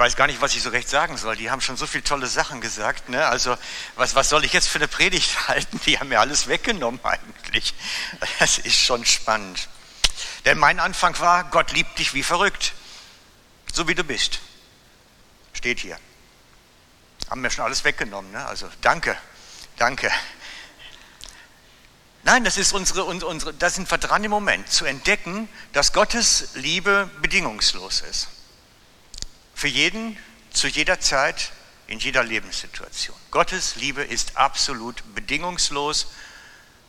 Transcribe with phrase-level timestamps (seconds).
[0.00, 1.36] weiß gar nicht, was ich so recht sagen soll.
[1.36, 3.10] Die haben schon so viele tolle Sachen gesagt.
[3.10, 3.24] Ne?
[3.26, 3.56] Also
[3.96, 5.78] was, was soll ich jetzt für eine Predigt halten?
[5.86, 7.74] Die haben mir alles weggenommen eigentlich.
[8.38, 9.68] Das ist schon spannend.
[10.46, 12.72] Denn mein Anfang war, Gott liebt dich wie verrückt,
[13.72, 14.40] so wie du bist.
[15.52, 15.98] Steht hier.
[17.28, 18.32] Haben mir schon alles weggenommen.
[18.32, 18.44] Ne?
[18.46, 19.16] Also danke,
[19.76, 20.10] danke.
[22.22, 26.50] Nein, das ist unsere, unsere, da sind wir dran im Moment, zu entdecken, dass Gottes
[26.54, 28.28] Liebe bedingungslos ist.
[29.60, 30.16] Für jeden,
[30.54, 31.52] zu jeder Zeit,
[31.86, 33.14] in jeder Lebenssituation.
[33.30, 36.06] Gottes Liebe ist absolut bedingungslos,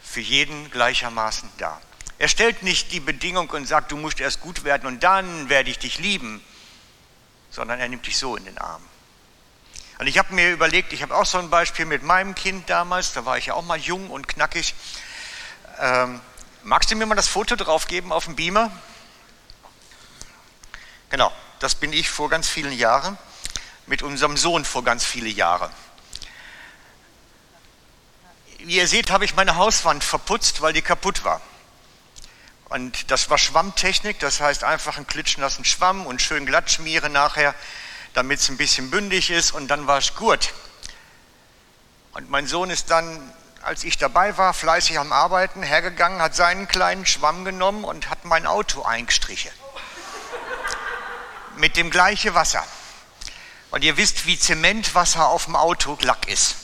[0.02, 1.82] für jeden gleichermaßen da.
[2.18, 5.70] Er stellt nicht die Bedingung und sagt, du musst erst gut werden und dann werde
[5.70, 6.42] ich dich lieben,
[7.50, 8.82] sondern er nimmt dich so in den Arm.
[10.00, 13.12] Und ich habe mir überlegt, ich habe auch so ein Beispiel mit meinem Kind damals,
[13.12, 14.76] da war ich ja auch mal jung und knackig.
[15.78, 16.22] Ähm,
[16.64, 18.72] magst du mir mal das Foto drauf geben auf dem Beamer?
[21.10, 23.18] Genau, das bin ich vor ganz vielen Jahren,
[23.86, 25.72] mit unserem Sohn vor ganz vielen Jahren.
[28.58, 31.40] Wie ihr seht, habe ich meine Hauswand verputzt, weil die kaputt war.
[32.70, 37.54] Und das war Schwammtechnik, das heißt einfach einen klitschnassen Schwamm und schön glatt schmieren nachher,
[38.14, 40.54] damit es ein bisschen bündig ist und dann war es gut.
[42.14, 46.68] Und mein Sohn ist dann, als ich dabei war, fleißig am Arbeiten, hergegangen, hat seinen
[46.68, 49.52] kleinen Schwamm genommen und hat mein Auto eingestrichen
[51.62, 52.66] mit dem gleichen Wasser.
[53.70, 56.56] Und ihr wisst, wie Zementwasser auf dem Auto Lack ist.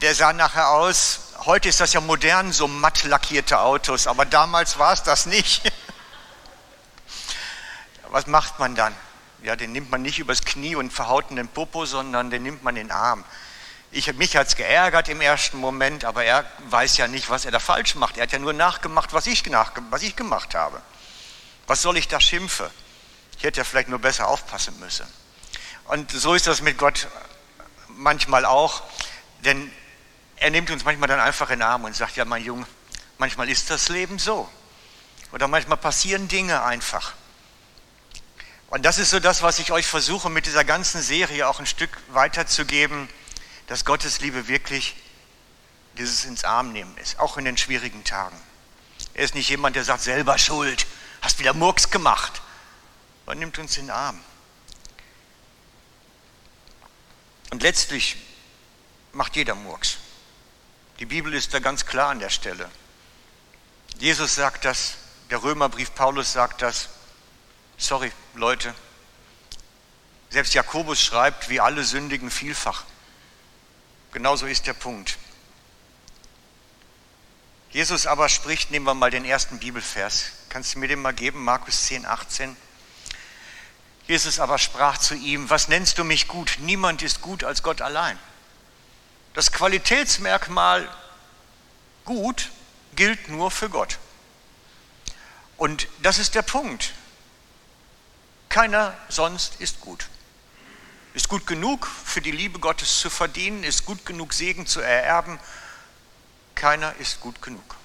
[0.00, 4.78] Der sah nachher aus, heute ist das ja modern, so matt lackierte Autos, aber damals
[4.78, 5.70] war es das nicht.
[8.10, 8.94] Was macht man dann?
[9.42, 12.62] Ja, den nimmt man nicht übers Knie und verhaut in den Popo, sondern den nimmt
[12.62, 13.24] man in den Arm.
[13.90, 17.50] Ich, mich hat es geärgert im ersten Moment, aber er weiß ja nicht, was er
[17.50, 18.16] da falsch macht.
[18.16, 20.80] Er hat ja nur nachgemacht, was ich, nach, was ich gemacht habe.
[21.66, 22.70] Was soll ich da schimpfen?
[23.42, 25.04] Ich hätte ja vielleicht nur besser aufpassen müssen.
[25.86, 27.08] Und so ist das mit Gott
[27.88, 28.84] manchmal auch,
[29.44, 29.68] denn
[30.36, 32.64] er nimmt uns manchmal dann einfach in den Arm und sagt, ja mein Junge,
[33.18, 34.48] manchmal ist das Leben so.
[35.32, 37.14] Oder manchmal passieren Dinge einfach.
[38.68, 41.66] Und das ist so das, was ich euch versuche mit dieser ganzen Serie auch ein
[41.66, 43.08] Stück weiterzugeben,
[43.66, 44.94] dass Gottes Liebe wirklich
[45.98, 48.40] dieses ins Arm nehmen ist, auch in den schwierigen Tagen.
[49.14, 50.86] Er ist nicht jemand, der sagt, selber schuld,
[51.22, 52.40] hast wieder Murks gemacht.
[53.26, 54.20] Man nimmt uns in den Arm.
[57.50, 58.16] Und letztlich
[59.12, 59.98] macht jeder Murks.
[60.98, 62.70] Die Bibel ist da ganz klar an der Stelle.
[63.98, 64.94] Jesus sagt das,
[65.30, 66.88] der Römerbrief Paulus sagt das.
[67.76, 68.74] Sorry, Leute.
[70.30, 72.84] Selbst Jakobus schreibt, wie alle sündigen vielfach.
[74.12, 75.18] Genauso ist der Punkt.
[77.70, 80.32] Jesus aber spricht, nehmen wir mal den ersten Bibelvers.
[80.50, 82.56] Kannst du mir den mal geben, Markus 10, 18?
[84.12, 86.58] Jesus aber sprach zu ihm, was nennst du mich gut?
[86.58, 88.18] Niemand ist gut als Gott allein.
[89.32, 90.86] Das Qualitätsmerkmal
[92.04, 92.50] gut
[92.94, 93.98] gilt nur für Gott.
[95.56, 96.92] Und das ist der Punkt.
[98.50, 100.08] Keiner sonst ist gut.
[101.14, 105.40] Ist gut genug für die Liebe Gottes zu verdienen, ist gut genug Segen zu ererben.
[106.54, 107.76] Keiner ist gut genug.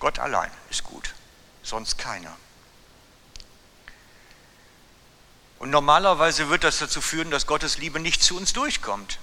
[0.00, 1.14] Gott allein ist gut,
[1.62, 2.36] sonst keiner.
[5.64, 9.18] Und normalerweise wird das dazu führen, dass Gottes Liebe nicht zu uns durchkommt.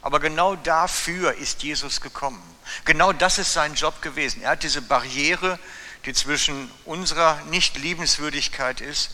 [0.00, 2.42] Aber genau dafür ist Jesus gekommen.
[2.86, 4.40] Genau das ist sein Job gewesen.
[4.40, 5.58] Er hat diese Barriere,
[6.06, 9.10] die zwischen unserer Nicht-Liebenswürdigkeit ist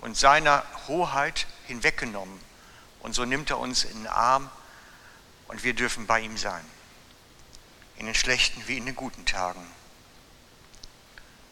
[0.00, 2.40] und seiner Hoheit hinweggenommen.
[2.98, 4.50] Und so nimmt er uns in den Arm
[5.46, 6.64] und wir dürfen bei ihm sein.
[7.98, 9.64] In den schlechten wie in den guten Tagen.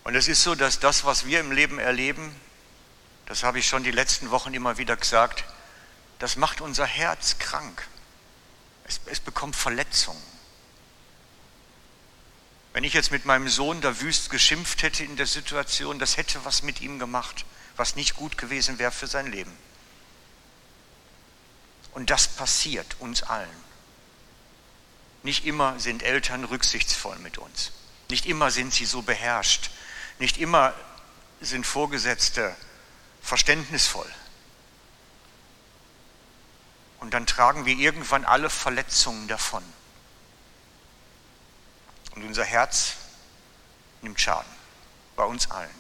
[0.03, 2.35] Und es ist so, dass das, was wir im Leben erleben,
[3.29, 5.45] das habe ich schon die letzten Wochen immer wieder gesagt,
[6.19, 7.87] das macht unser Herz krank.
[8.85, 10.23] Es, es bekommt Verletzungen.
[12.73, 16.43] Wenn ich jetzt mit meinem Sohn da wüst geschimpft hätte in der Situation, das hätte
[16.47, 17.45] was mit ihm gemacht,
[17.77, 19.55] was nicht gut gewesen wäre für sein Leben.
[21.93, 23.49] Und das passiert uns allen.
[25.23, 27.73] Nicht immer sind Eltern rücksichtsvoll mit uns.
[28.09, 29.71] Nicht immer sind sie so beherrscht.
[30.19, 30.73] Nicht immer
[31.43, 32.57] sind Vorgesetzte
[33.21, 34.11] verständnisvoll.
[37.01, 39.63] Und dann tragen wir irgendwann alle Verletzungen davon.
[42.15, 42.95] Und unser Herz
[44.03, 44.51] nimmt Schaden,
[45.17, 45.71] bei uns allen.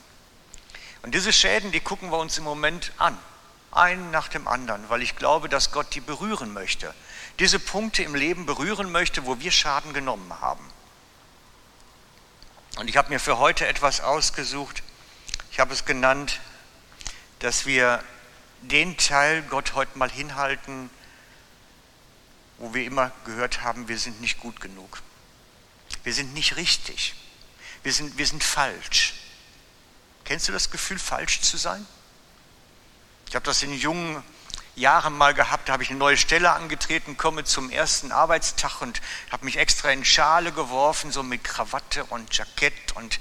[1.02, 3.18] Und diese Schäden, die gucken wir uns im Moment an,
[3.72, 6.94] einen nach dem anderen, weil ich glaube, dass Gott die berühren möchte.
[7.38, 10.64] Diese Punkte im Leben berühren möchte, wo wir Schaden genommen haben.
[12.78, 14.82] Und ich habe mir für heute etwas ausgesucht.
[15.50, 16.40] Ich habe es genannt,
[17.38, 18.02] dass wir
[18.62, 20.90] den Teil Gott heute mal hinhalten,
[22.58, 25.02] wo wir immer gehört haben, wir sind nicht gut genug.
[26.02, 27.14] Wir sind nicht richtig.
[27.82, 29.14] Wir sind, wir sind falsch.
[30.24, 31.86] Kennst du das Gefühl, falsch zu sein?
[33.28, 34.22] Ich habe das in jungen
[34.74, 39.00] Jahren mal gehabt, da habe ich eine neue Stelle angetreten, komme zum ersten Arbeitstag und
[39.30, 43.18] habe mich extra in Schale geworfen, so mit Krawatte und Jackett und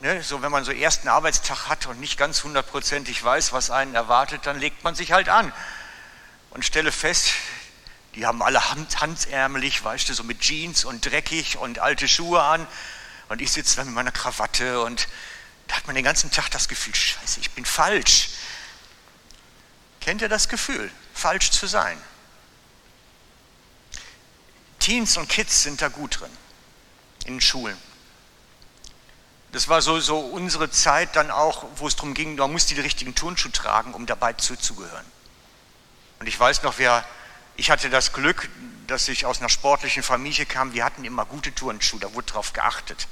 [0.00, 3.94] ne, so wenn man so ersten Arbeitstag hat und nicht ganz hundertprozentig weiß, was einen
[3.94, 5.52] erwartet, dann legt man sich halt an
[6.50, 7.32] und stelle fest,
[8.14, 12.42] die haben alle hand, handärmelig, weißt du, so mit Jeans und dreckig und alte Schuhe
[12.42, 12.66] an
[13.28, 15.08] und ich sitze da mit meiner Krawatte und
[15.66, 18.30] da hat man den ganzen Tag das Gefühl, scheiße, ich bin falsch.
[20.00, 22.00] Kennt ihr das Gefühl, falsch zu sein?
[24.78, 26.30] Teens und Kids sind da gut drin,
[27.26, 27.76] in den Schulen.
[29.52, 32.80] Das war so, so unsere Zeit dann auch, wo es darum ging, man musste die
[32.80, 35.04] richtigen Turnschuhe tragen, um dabei zuzugehören.
[36.20, 37.04] Und ich weiß noch, wer,
[37.56, 38.48] ich hatte das Glück,
[38.86, 42.52] dass ich aus einer sportlichen Familie kam, wir hatten immer gute Turnschuhe, da wurde drauf
[42.52, 43.08] geachtet.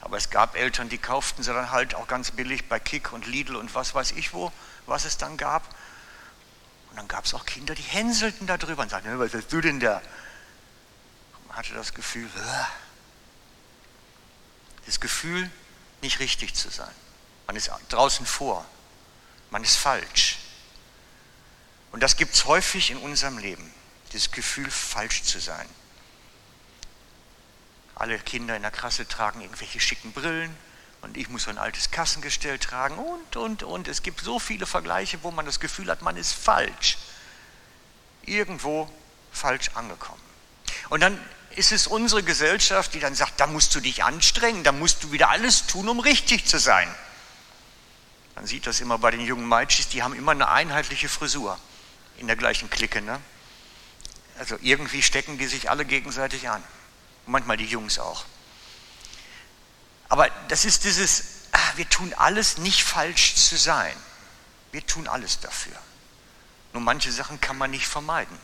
[0.00, 3.26] Aber es gab Eltern, die kauften sie dann halt auch ganz billig bei Kick und
[3.26, 4.52] Lidl und was weiß ich wo,
[4.86, 5.62] was es dann gab.
[6.90, 9.60] Und dann gab es auch Kinder, die hänselten da drüber und sagten, was bist du
[9.60, 10.02] denn da?
[11.52, 12.30] man hatte das Gefühl,
[14.86, 15.50] das Gefühl,
[16.02, 16.94] nicht richtig zu sein.
[17.46, 18.64] Man ist draußen vor.
[19.50, 20.38] Man ist falsch.
[21.92, 23.72] Und das gibt es häufig in unserem Leben,
[24.12, 25.68] dieses Gefühl, falsch zu sein.
[27.94, 30.56] Alle Kinder in der Klasse tragen irgendwelche schicken Brillen,
[31.02, 33.88] und ich muss so ein altes Kassengestell tragen und, und, und.
[33.88, 36.96] Es gibt so viele Vergleiche, wo man das Gefühl hat, man ist falsch.
[38.24, 38.88] Irgendwo
[39.32, 40.22] falsch angekommen.
[40.90, 41.20] Und dann
[41.56, 45.12] ist es unsere Gesellschaft, die dann sagt, da musst du dich anstrengen, da musst du
[45.12, 46.92] wieder alles tun, um richtig zu sein.
[48.34, 51.58] Man sieht das immer bei den jungen Meitschis, die haben immer eine einheitliche Frisur
[52.18, 53.02] in der gleichen Clique.
[53.02, 53.20] Ne?
[54.38, 56.62] Also irgendwie stecken die sich alle gegenseitig an.
[57.26, 58.24] manchmal die Jungs auch.
[60.08, 63.94] Aber das ist dieses, ah, wir tun alles nicht falsch zu sein.
[64.72, 65.76] Wir tun alles dafür.
[66.72, 68.36] Nur manche Sachen kann man nicht vermeiden.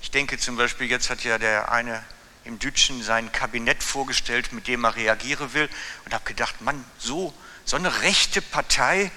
[0.00, 2.04] Ich denke zum Beispiel, jetzt hat ja der eine
[2.44, 5.68] im Dütschen sein Kabinett vorgestellt, mit dem er reagieren will
[6.04, 7.34] und habe gedacht, Mann, so,
[7.64, 9.10] so eine rechte Partei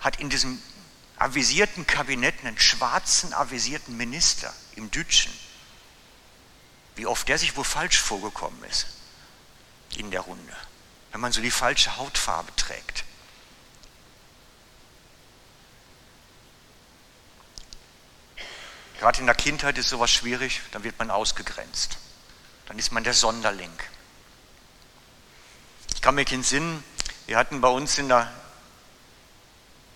[0.00, 0.60] hat in diesem
[1.16, 5.32] avisierten Kabinett einen schwarzen avisierten Minister im Dütschen.
[6.96, 8.86] Wie oft der sich wohl falsch vorgekommen ist
[9.96, 10.56] in der Runde,
[11.12, 13.05] wenn man so die falsche Hautfarbe trägt.
[19.06, 21.96] Gerade in der Kindheit ist sowas schwierig, dann wird man ausgegrenzt.
[22.66, 23.70] Dann ist man der Sonderling.
[25.94, 26.82] Ich kann mich entsinnen,
[27.26, 28.28] wir hatten bei uns in der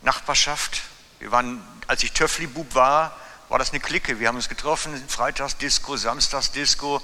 [0.02, 0.82] Nachbarschaft,
[1.18, 3.18] wir waren, als ich Töffli-Bub war,
[3.48, 4.20] war das eine Clique.
[4.20, 7.02] Wir haben uns getroffen, Freitagsdisco, Samstagsdisco,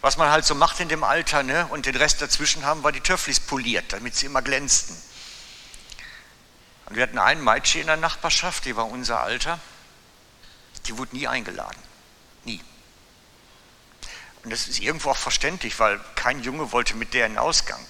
[0.00, 1.68] was man halt so macht in dem Alter, ne?
[1.68, 5.00] und den Rest dazwischen haben wir die Töfflis poliert, damit sie immer glänzten.
[6.86, 9.60] Und wir hatten einen Mädchen in der Nachbarschaft, die war unser Alter,
[10.88, 11.78] die wurde nie eingeladen.
[12.44, 12.60] Nie.
[14.42, 17.84] Und das ist irgendwo auch verständlich, weil kein Junge wollte mit der in den Ausgang.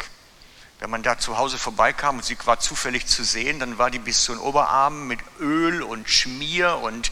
[0.79, 3.99] Wenn man da zu Hause vorbeikam und sie war zufällig zu sehen, dann war die
[3.99, 7.11] bis zu den Oberarmen mit Öl und Schmier und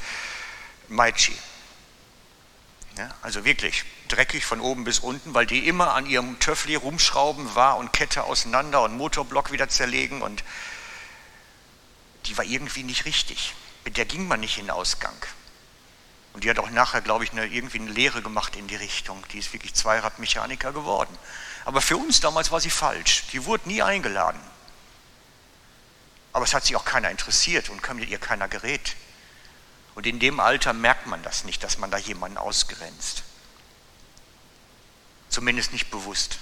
[0.88, 1.37] Maitschi.
[2.99, 7.54] Ja, also wirklich dreckig von oben bis unten, weil die immer an ihrem Töffli rumschrauben
[7.54, 10.44] war und Kette auseinander und Motorblock wieder zerlegen und
[12.26, 13.54] die war irgendwie nicht richtig.
[13.85, 15.16] Mit der ging man nicht in den Ausgang.
[16.34, 19.24] Und die hat auch nachher, glaube ich, eine, irgendwie eine Lehre gemacht in die Richtung.
[19.32, 21.16] Die ist wirklich Zweiradmechaniker geworden.
[21.64, 23.24] Aber für uns damals war sie falsch.
[23.32, 24.40] Die wurde nie eingeladen.
[26.32, 28.96] Aber es hat sich auch keiner interessiert und mit ihr keiner gerät.
[29.94, 33.22] Und in dem Alter merkt man das nicht, dass man da jemanden ausgrenzt.
[35.28, 36.40] Zumindest nicht bewusst.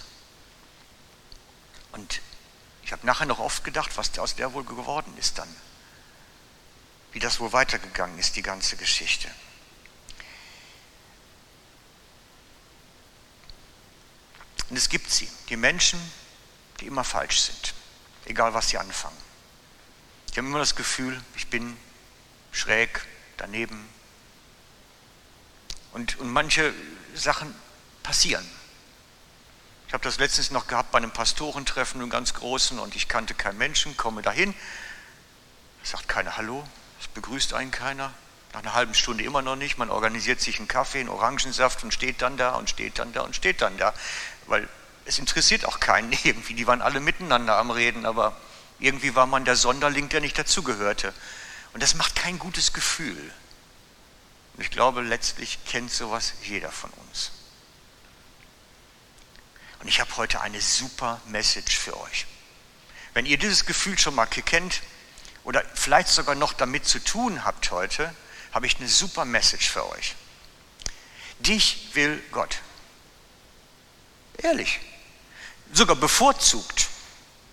[1.92, 2.22] Und
[2.82, 5.54] ich habe nachher noch oft gedacht, was aus der wohl geworden ist dann.
[7.12, 9.30] Wie das wohl weitergegangen ist, die ganze Geschichte.
[14.73, 16.00] Und es gibt sie, die Menschen,
[16.81, 17.75] die immer falsch sind,
[18.25, 19.19] egal was sie anfangen.
[20.33, 21.76] Die haben immer das Gefühl, ich bin
[22.52, 23.87] schräg, daneben.
[25.93, 26.73] Und, und manche
[27.14, 27.55] Sachen
[28.02, 28.49] passieren.
[29.88, 33.35] Ich habe das letztens noch gehabt bei einem Pastorentreffen, einem ganz großen, und ich kannte
[33.35, 34.55] keinen Menschen, komme dahin,
[35.83, 36.67] sagt keiner Hallo,
[36.99, 38.14] es begrüßt einen keiner,
[38.52, 41.94] nach einer halben Stunde immer noch nicht, man organisiert sich einen Kaffee, einen Orangensaft und
[41.94, 43.94] steht dann da und steht dann da und steht dann da,
[44.47, 44.68] weil
[45.04, 48.37] es interessiert auch keinen irgendwie, die waren alle miteinander am Reden, aber
[48.82, 51.14] Irgendwie war man der Sonderling, der nicht dazugehörte.
[51.73, 53.32] Und das macht kein gutes Gefühl.
[54.54, 57.30] Und ich glaube, letztlich kennt sowas jeder von uns.
[59.80, 62.26] Und ich habe heute eine super Message für euch.
[63.14, 64.82] Wenn ihr dieses Gefühl schon mal kennt
[65.44, 68.12] oder vielleicht sogar noch damit zu tun habt heute,
[68.52, 70.14] habe ich eine super Message für euch.
[71.40, 72.59] Dich will Gott.
[74.38, 74.80] Ehrlich.
[75.73, 76.88] Sogar bevorzugt.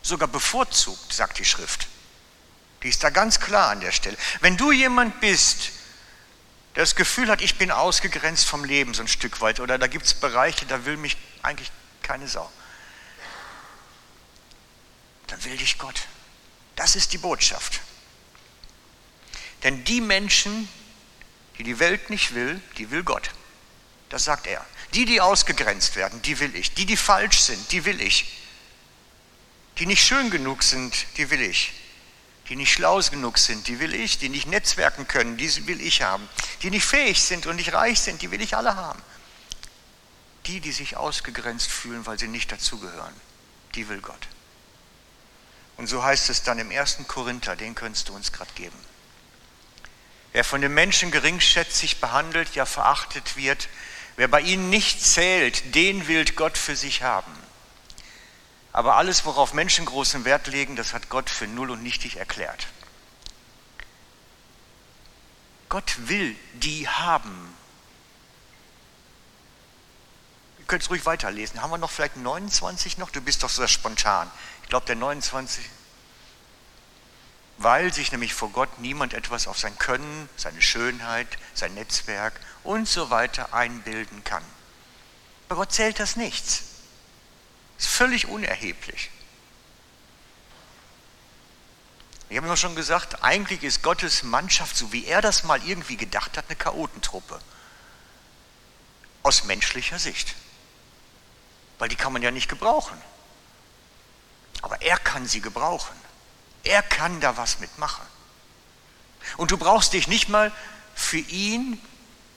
[0.01, 1.87] Sogar bevorzugt, sagt die Schrift.
[2.83, 4.17] Die ist da ganz klar an der Stelle.
[4.41, 5.71] Wenn du jemand bist,
[6.75, 9.87] der das Gefühl hat, ich bin ausgegrenzt vom Leben so ein Stück weit, oder da
[9.87, 12.49] gibt es Bereiche, da will mich eigentlich keine Sau,
[15.27, 16.03] dann will dich Gott.
[16.75, 17.81] Das ist die Botschaft.
[19.63, 20.69] Denn die Menschen,
[21.59, 23.29] die die Welt nicht will, die will Gott.
[24.07, 24.65] Das sagt er.
[24.93, 26.73] Die, die ausgegrenzt werden, die will ich.
[26.73, 28.39] Die, die falsch sind, die will ich.
[29.77, 31.73] Die nicht schön genug sind, die will ich.
[32.47, 34.17] Die nicht schlau genug sind, die will ich.
[34.17, 36.27] Die nicht netzwerken können, die will ich haben.
[36.63, 39.01] Die nicht fähig sind und nicht reich sind, die will ich alle haben.
[40.47, 43.13] Die, die sich ausgegrenzt fühlen, weil sie nicht dazugehören,
[43.75, 44.27] die will Gott.
[45.77, 48.77] Und so heißt es dann im ersten Korinther, den könntest du uns gerade geben.
[50.31, 53.67] Wer von den Menschen geringschätzig behandelt, ja verachtet wird,
[54.19, 57.31] Wer bei ihnen nicht zählt, den will Gott für sich haben.
[58.73, 62.67] Aber alles, worauf Menschen großen Wert legen, das hat Gott für null und nichtig erklärt.
[65.69, 67.55] Gott will die haben.
[70.57, 71.61] Ihr könnt es ruhig weiterlesen.
[71.61, 73.11] Haben wir noch vielleicht 29 noch?
[73.11, 74.29] Du bist doch so spontan.
[74.63, 75.63] Ich glaube, der 29
[77.59, 82.87] weil sich nämlich vor Gott niemand etwas auf sein Können, seine Schönheit, sein Netzwerk und
[82.87, 84.43] so weiter einbilden kann.
[85.49, 86.63] Bei Gott zählt das nichts.
[87.77, 89.11] Ist völlig unerheblich.
[92.29, 95.97] Ich habe immer schon gesagt, eigentlich ist Gottes Mannschaft, so wie er das mal irgendwie
[95.97, 97.41] gedacht hat, eine Chaotentruppe.
[99.21, 100.35] Aus menschlicher Sicht.
[101.77, 103.01] Weil die kann man ja nicht gebrauchen.
[104.61, 106.08] Aber er kann sie gebrauchen.
[106.63, 108.05] Er kann da was mitmachen.
[109.37, 110.51] Und du brauchst dich nicht mal
[110.95, 111.81] für ihn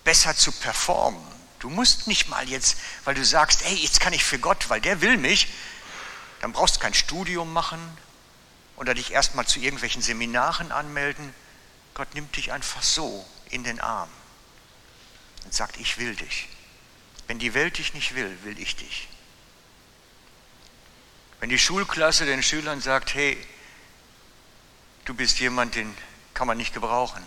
[0.05, 1.23] besser zu performen.
[1.59, 4.81] Du musst nicht mal jetzt, weil du sagst, hey, jetzt kann ich für Gott, weil
[4.81, 5.49] der will mich,
[6.41, 7.81] dann brauchst du kein Studium machen
[8.77, 11.33] oder dich erstmal zu irgendwelchen Seminaren anmelden.
[11.95, 14.09] Gott nimmt dich einfach so in den Arm
[15.45, 16.49] und sagt, ich will dich.
[17.29, 19.09] Wenn die Welt dich nicht will, will ich dich.
[21.39, 23.37] Wenn die Schulklasse den Schülern sagt, hey,
[25.05, 25.97] du bist jemand, den
[26.35, 27.27] kann man nicht gebrauchen.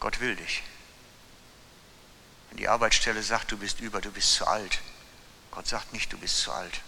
[0.00, 0.62] Gott will dich.
[2.50, 4.80] Wenn die Arbeitsstelle sagt, du bist über, du bist zu alt.
[5.50, 6.80] Gott sagt nicht, du bist zu alt.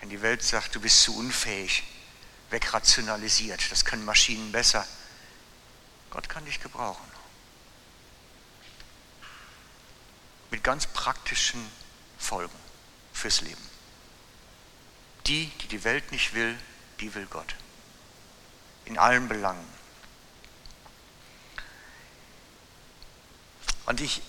[0.00, 1.82] Wenn die Welt sagt, du bist zu unfähig,
[2.50, 4.86] wegrationalisiert, das können Maschinen besser.
[6.10, 7.10] Gott kann dich gebrauchen.
[10.50, 11.66] Mit ganz praktischen
[12.18, 12.54] Folgen
[13.12, 13.73] fürs Leben.
[15.26, 16.58] Die, die die Welt nicht will,
[17.00, 17.54] die will Gott.
[18.84, 19.66] In allen Belangen.
[23.86, 24.22] Und ich,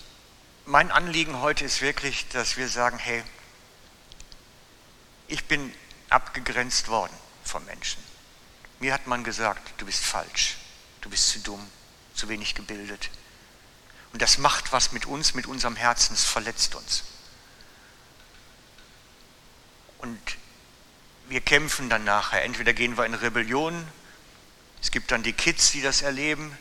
[0.64, 3.22] mein Anliegen heute ist wirklich, dass wir sagen, hey,
[5.28, 5.74] ich bin
[6.08, 8.02] abgegrenzt worden vom Menschen.
[8.78, 10.56] Mir hat man gesagt, du bist falsch,
[11.00, 11.66] du bist zu dumm,
[12.14, 13.10] zu wenig gebildet.
[14.12, 17.04] Und das macht was mit uns, mit unserem Herzen, es verletzt uns.
[19.98, 20.36] Und
[21.28, 22.44] wir kämpfen dann nachher.
[22.44, 23.86] Entweder gehen wir in Rebellion,
[24.80, 26.56] es gibt dann die Kids, die das erleben.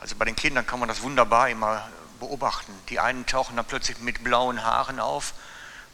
[0.00, 1.88] Also bei den Kindern kann man das wunderbar immer
[2.20, 2.72] beobachten.
[2.88, 5.34] Die einen tauchen dann plötzlich mit blauen Haaren auf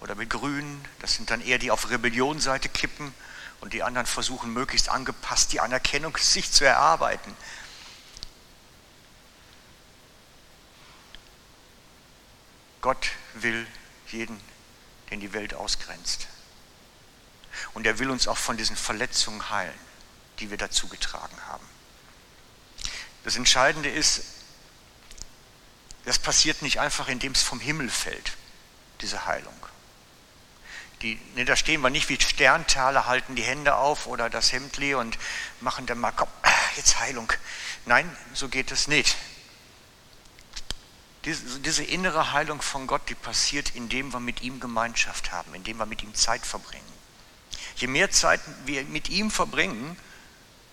[0.01, 0.85] oder mit grünen.
[1.01, 3.15] Das sind dann eher die auf Rebellionsseite kippen
[3.61, 7.37] und die anderen versuchen möglichst angepasst die Anerkennung sich zu erarbeiten.
[12.81, 13.65] Gott will
[14.09, 14.41] jeden,
[15.11, 16.27] den die Welt ausgrenzt.
[17.75, 19.79] Und er will uns auch von diesen Verletzungen heilen,
[20.39, 21.67] die wir dazu getragen haben.
[23.25, 24.23] Das Entscheidende ist,
[26.05, 28.37] das passiert nicht einfach, indem es vom Himmel fällt,
[29.01, 29.55] diese Heilung.
[31.03, 34.95] Die, ne, da stehen wir nicht wie Sterntaler, halten die Hände auf oder das Hemdli
[34.95, 35.19] und
[35.61, 36.29] machen dann mal, komm,
[36.77, 37.33] jetzt Heilung.
[37.87, 39.17] Nein, so geht es nicht.
[41.25, 45.77] Diese, diese innere Heilung von Gott, die passiert, indem wir mit ihm Gemeinschaft haben, indem
[45.77, 46.92] wir mit ihm Zeit verbringen.
[47.77, 49.97] Je mehr Zeit wir mit ihm verbringen,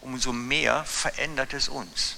[0.02, 2.18] umso mehr verändert es uns.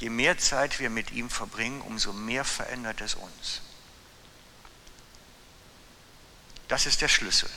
[0.00, 3.62] Je mehr Zeit wir mit ihm verbringen, umso mehr verändert es uns.
[6.68, 7.50] Das ist der Schlüssel.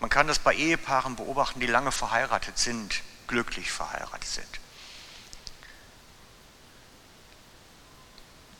[0.00, 4.60] Man kann das bei Ehepaaren beobachten, die lange verheiratet sind, glücklich verheiratet sind.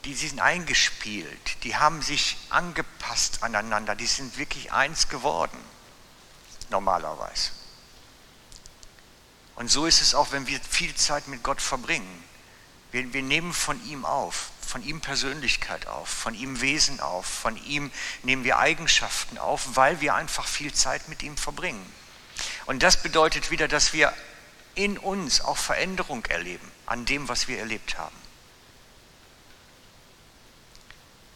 [0.04, 5.58] Die sind eingespielt, die haben sich angepasst aneinander, die sind wirklich eins geworden,
[6.70, 7.52] normalerweise.
[9.56, 12.25] Und so ist es auch, wenn wir viel Zeit mit Gott verbringen.
[12.92, 17.56] Wir, wir nehmen von ihm auf, von ihm Persönlichkeit auf, von ihm Wesen auf, von
[17.64, 17.90] ihm
[18.23, 21.84] nehmen wir Eigenschaften auf, weil wir einfach viel Zeit mit ihm verbringen.
[22.66, 24.12] Und das bedeutet wieder, dass wir
[24.75, 28.24] in uns auch Veränderung erleben an dem, was wir erlebt haben.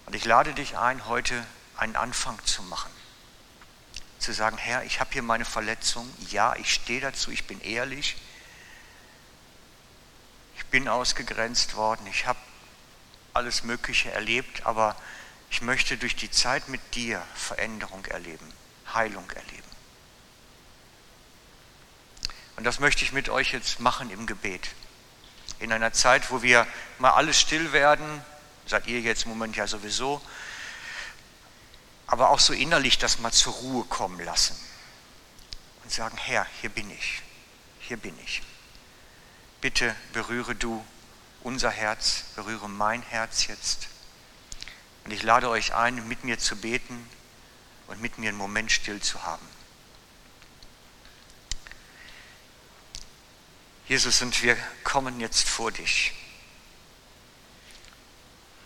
[0.09, 1.45] Und ich lade dich ein, heute
[1.77, 2.91] einen Anfang zu machen.
[4.19, 8.17] Zu sagen, Herr, ich habe hier meine Verletzung, ja, ich stehe dazu, ich bin ehrlich,
[10.57, 12.39] ich bin ausgegrenzt worden, ich habe
[13.35, 14.97] alles Mögliche erlebt, aber
[15.51, 18.51] ich möchte durch die Zeit mit dir Veränderung erleben,
[18.95, 19.71] Heilung erleben.
[22.57, 24.71] Und das möchte ich mit euch jetzt machen im Gebet.
[25.59, 26.67] In einer Zeit, wo wir
[26.99, 28.25] mal alles still werden,
[28.69, 30.21] seid ihr jetzt im Moment ja sowieso,
[32.07, 34.57] aber auch so innerlich das mal zur Ruhe kommen lassen
[35.83, 37.23] und sagen, Herr, hier bin ich,
[37.81, 38.43] hier bin ich.
[39.61, 40.85] Bitte berühre du
[41.43, 43.89] unser Herz, berühre mein Herz jetzt.
[45.05, 47.09] Und ich lade euch ein, mit mir zu beten
[47.87, 49.47] und mit mir einen Moment still zu haben.
[53.89, 56.13] Jesus, und wir kommen jetzt vor dich.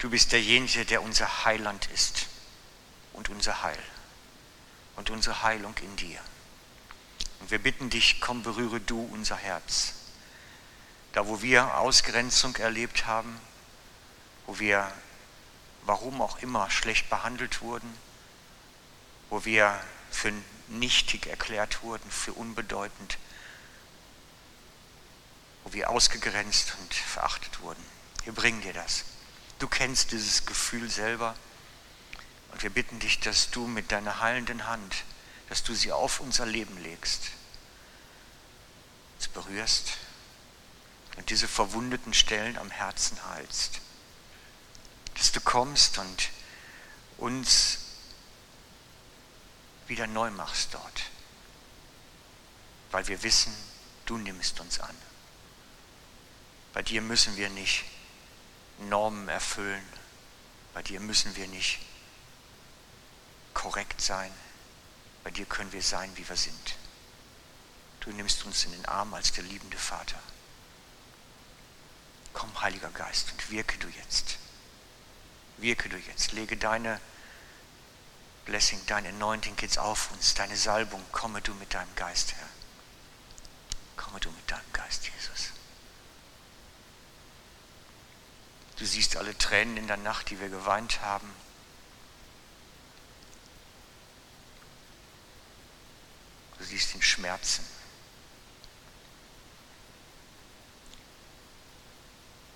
[0.03, 2.27] Du bist derjenige, der unser Heiland ist
[3.13, 3.79] und unser Heil
[4.97, 6.19] und unsere Heilung in dir.
[7.39, 9.93] Und wir bitten dich, komm, berühre du unser Herz.
[11.13, 13.41] Da, wo wir Ausgrenzung erlebt haben,
[14.49, 14.93] wo wir,
[15.85, 17.97] warum auch immer, schlecht behandelt wurden,
[19.31, 19.81] wo wir
[20.11, 20.33] für
[20.67, 23.19] nichtig erklärt wurden, für unbedeutend,
[25.63, 27.85] wo wir ausgegrenzt und verachtet wurden.
[28.25, 29.05] Wir bringen dir das.
[29.63, 31.37] Du kennst dieses Gefühl selber
[32.51, 35.05] und wir bitten dich, dass du mit deiner heilenden Hand,
[35.49, 37.31] dass du sie auf unser Leben legst,
[39.15, 39.99] uns berührst
[41.17, 43.79] und diese verwundeten Stellen am Herzen heilst.
[45.15, 46.31] Dass du kommst und
[47.19, 47.79] uns
[49.87, 51.03] wieder neu machst dort,
[52.91, 53.55] weil wir wissen,
[54.07, 54.97] du nimmst uns an.
[56.73, 57.85] Bei dir müssen wir nicht
[58.89, 59.87] Normen erfüllen,
[60.75, 61.81] bei dir müssen wir nicht
[63.55, 64.33] korrekt sein,
[65.25, 66.77] bei dir können wir sein, wie wir sind.
[68.01, 70.19] Du nimmst uns in den Arm als der liebende Vater.
[72.33, 74.39] Komm, Heiliger Geist, und wirke du jetzt.
[75.59, 76.33] Wirke du jetzt.
[76.33, 77.01] Lege deine
[78.45, 81.05] Blessing, dein Anointing jetzt auf uns, deine Salbung.
[81.13, 82.49] Komme du mit deinem Geist, Herr.
[83.97, 85.52] Komme du mit deinem Geist, Jesus.
[88.83, 91.33] Du siehst alle Tränen in der Nacht, die wir geweint haben.
[96.59, 97.65] Du siehst den Schmerzen.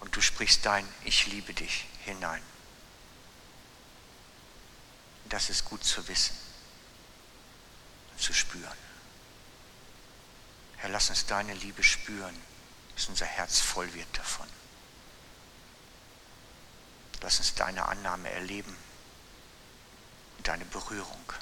[0.00, 2.42] und du sprichst dein Ich liebe dich hinein.
[5.26, 6.36] Das ist gut zu wissen
[8.10, 8.78] und zu spüren.
[10.78, 12.36] Herr, lass uns deine Liebe spüren,
[12.96, 14.48] bis unser Herz voll wird davon.
[17.22, 18.76] Lass uns deine Annahme erleben
[20.38, 21.32] und deine Berührung.